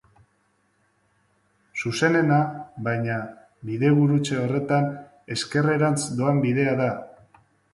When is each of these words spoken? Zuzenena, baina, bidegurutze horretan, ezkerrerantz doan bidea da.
Zuzenena, 1.81 2.39
baina, 2.89 3.19
bidegurutze 3.71 4.41
horretan, 4.47 4.89
ezkerrerantz 5.37 5.99
doan 6.23 6.41
bidea 6.49 6.75
da. 6.83 6.91